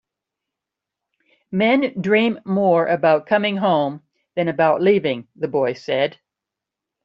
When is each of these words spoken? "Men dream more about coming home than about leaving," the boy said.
"Men 1.51 1.93
dream 2.01 2.39
more 2.43 2.87
about 2.87 3.27
coming 3.27 3.57
home 3.57 4.01
than 4.35 4.47
about 4.47 4.81
leaving," 4.81 5.27
the 5.35 5.47
boy 5.47 5.73
said. 5.73 6.17